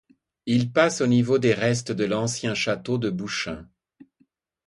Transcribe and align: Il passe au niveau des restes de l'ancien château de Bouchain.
Il 0.47 0.71
passe 0.73 1.01
au 1.01 1.05
niveau 1.05 1.37
des 1.37 1.53
restes 1.53 1.91
de 1.91 2.05
l'ancien 2.05 2.55
château 2.55 2.97
de 2.97 3.11
Bouchain. 3.11 3.67